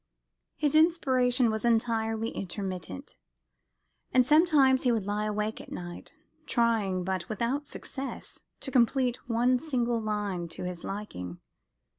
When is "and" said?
4.11-4.25